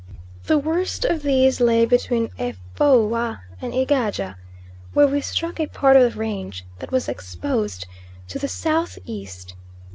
The 0.47 0.57
worst 0.57 1.05
of 1.05 1.21
these 1.21 1.61
lay 1.61 1.85
between 1.85 2.29
Efoua 2.39 3.39
and 3.61 3.71
Egaja, 3.71 4.35
where 4.93 5.05
we 5.07 5.21
struck 5.21 5.59
a 5.59 5.67
part 5.67 5.95
of 5.95 6.11
the 6.13 6.17
range 6.19 6.65
that 6.79 6.91
was 6.91 7.07
exposed 7.07 7.85
to 8.27 8.39
the 8.39 8.47
south 8.47 8.97
east. 9.05 9.53